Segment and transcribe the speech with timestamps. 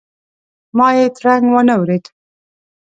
[0.77, 2.05] ما یې ترنګ وانه ورېد.